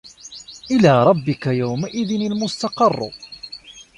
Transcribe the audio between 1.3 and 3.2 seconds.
يَومَئِذٍ المُستَقَرُّ